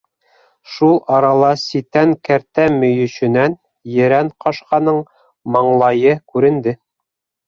Шул 0.75 0.95
арала 1.17 1.49
ситән 1.63 2.15
кәртә 2.29 2.65
мөйөшөнән 2.77 3.55
ерән 3.97 4.31
ҡашҡаның 4.47 4.97
маңлайы 5.57 6.15
күренде. 6.33 6.75